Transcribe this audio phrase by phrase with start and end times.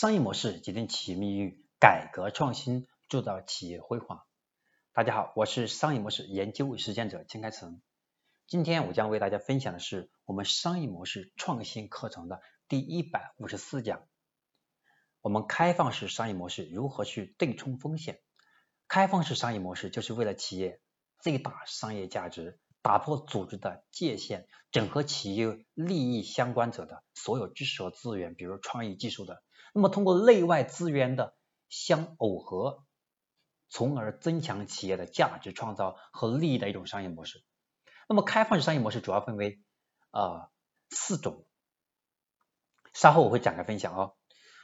[0.00, 4.22] 商业模式决定企业命运，改革创新铸造企业辉煌。
[4.92, 7.82] 大家好，我是商业模式研究实践者金开成。
[8.46, 14.06] 今天我将为大家分享的是我们商业模式创新课程的第一百五十四讲。
[15.20, 18.20] 我们开放式商业模式如何去对冲风险？
[18.86, 20.80] 开放式商业模式就是为了企业
[21.18, 22.60] 最大商业价值。
[22.82, 29.42] 打破组织的界限，整合企业利益相关者的所有知识和资源，比如创意技术的，
[29.74, 31.36] 那么通过内外资源的
[31.68, 32.84] 相耦合，
[33.68, 37.42] 从而增强企业的价值创造和利益的一种商业模式。
[38.08, 39.60] 那么开放式商业模式主要分为
[40.10, 40.48] 呃
[40.90, 41.44] 四种，
[42.94, 44.14] 稍后我会展开分享哦。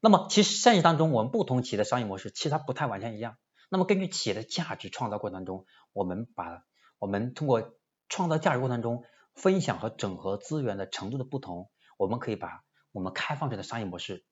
[0.00, 3.36] 那么其实现实当中，我们不同企业的商业模式其实它不太完全一样。
[3.68, 6.64] 那么根据企业的价值创造过程当中，我们把
[6.98, 7.74] 我们通过
[8.08, 9.04] 创造价值过程中，
[9.34, 14.24] 分享和整合资源的程度的不同，我们可以把我们开放式的商业模式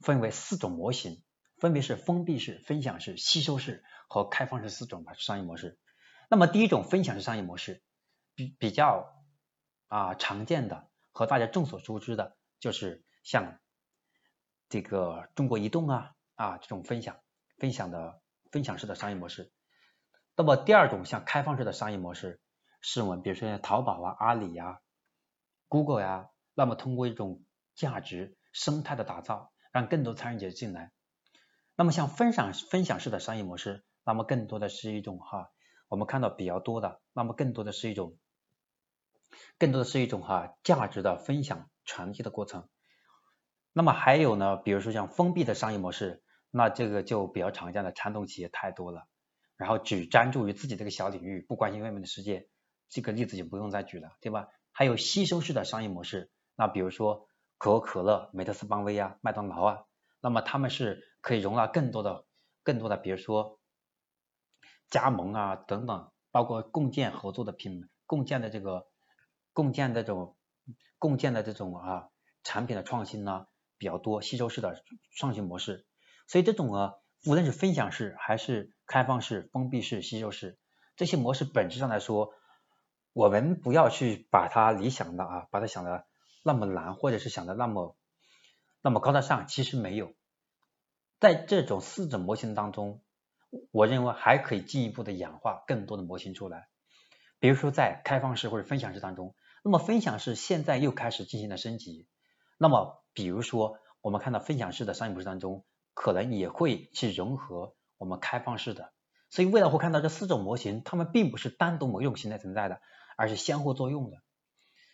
[0.00, 1.22] 分为四种模型，
[1.58, 5.78] 分别是封闭式、分享式、吸收式和开放式四种商业模式。
[6.30, 7.82] 那么第一种分享式商业模式
[8.34, 9.12] 比比较
[9.88, 13.58] 啊常见的和大家众所周知的就是像
[14.68, 17.18] 这个中国移动啊啊这种分享
[17.58, 19.52] 分享的分享式的商业模式。
[20.36, 22.40] 那么第二种像开放式的商业模式。
[22.82, 24.80] 是我们比如说像淘宝啊、阿里呀、
[25.68, 27.42] Google 呀，那么通过一种
[27.74, 30.92] 价值生态的打造，让更多参与者进来。
[31.76, 35.50] 那么像分享分享式的商业模式，那么更多的是一种哈，
[35.88, 38.18] 我们看到比较多的，那么更多的是一种，
[39.58, 42.68] 更多的是一种哈价值的分享传递的过程。
[43.72, 49.06] 那么还有呢，比如说像封闭的商业模式，那这个就比较常见的传统企业太多了，
[49.56, 52.48] 然后只专注于自己这个小领域，不关心外面的世界。
[52.92, 54.48] 这个例子就不用再举了，对吧？
[54.70, 57.26] 还有吸收式的商业模式，那比如说
[57.56, 59.84] 可口可乐、美特斯邦威啊、麦当劳啊，
[60.20, 62.26] 那么他们是可以容纳更多的、
[62.62, 63.58] 更多的，比如说
[64.90, 68.86] 加盟啊等等，包括共建合作的品、共建的这个、
[69.54, 70.36] 共建的这种、
[70.98, 72.08] 共建的这种啊
[72.42, 73.46] 产品的创新呢
[73.78, 74.82] 比较多，吸收式的
[75.16, 75.86] 创新模式。
[76.28, 76.92] 所以这种啊，
[77.24, 80.58] 无论是分享式还是开放式、封闭式、吸收式，
[80.94, 82.34] 这些模式本质上来说。
[83.12, 86.06] 我们不要去把它理想的啊，把它想的
[86.44, 87.96] 那么难，或者是想的那么
[88.82, 90.12] 那么高大上，其实没有。
[91.20, 93.02] 在这种四种模型当中，
[93.70, 96.68] 我认为还可以进一步的演化更多的模型出来。
[97.38, 102.08] 比如说在开放式或者分享式当中，那么分享式现在又开始进行了升级。
[102.58, 108.92] 那么比如说我们看到分享式的商业模式当中，可能也会去融合我们开放式的。
[109.32, 112.80] 所以未来会看到这四种模型，它们并不是单独某一种形态存在的。
[113.14, 114.22] 而是相互作用的，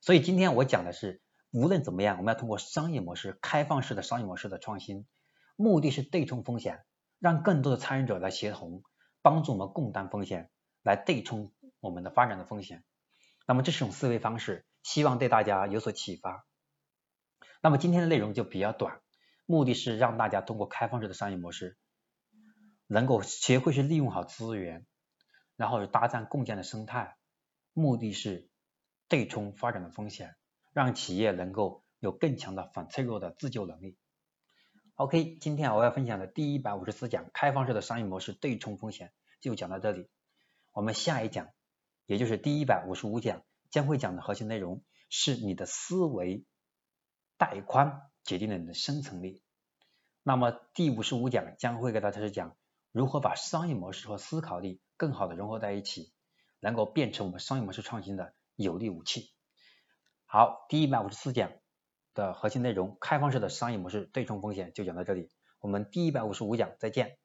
[0.00, 5.04] 所以今天我讲的是，无论怎么样，我们要通过商业模式、开放式的商业模式的创新，
[5.56, 6.84] 目的是对冲风险，
[7.18, 8.84] 让更多的参与者来协同，
[9.20, 10.48] 帮助我们共担风险，
[10.84, 12.84] 来对冲我们的发展的风险。
[13.48, 16.46] 那么这是种思维方式，希望对大家有所启发。
[17.60, 19.00] 那么今天的内容就比较短，
[19.44, 21.76] 目的是让大家通过开放式的商业模式，
[22.86, 24.86] 能够学会去利用好资源，
[25.56, 27.16] 然后搭建共建的生态。
[27.72, 28.48] 目的是
[29.08, 30.36] 对冲发展的风险，
[30.72, 33.96] 让企业能够有更强的反脆弱的自救能力。
[34.94, 40.08] OK，今天我要分享的第一百五十四讲开放式的商业模式对冲风险就讲到这里。
[40.72, 41.48] 我们下一讲，
[42.06, 46.44] 也就是第一百五十五讲，将会讲的核心内容是你的思维
[47.38, 49.42] 带宽决定了你的生存力。
[50.22, 52.56] 那么第五十五讲将会给大家是讲
[52.94, 56.14] 如何把商业模式和思考力更好的融合在一起。
[56.60, 59.30] 能够变成我们商业模式创新的有力武器。
[60.24, 61.52] 好，第一百五十四讲
[62.14, 67.18] 的核心内容，开放式的商业模式对冲风险就讲到这里，我们第一百五十五讲再见。